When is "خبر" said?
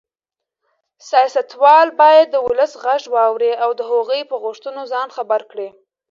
5.17-5.41